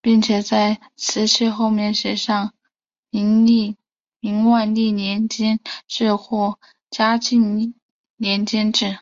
[0.00, 2.54] 并且在瓷器后面写上
[3.10, 3.76] 明
[4.48, 7.74] 万历年间制或嘉靖
[8.16, 8.96] 年间制。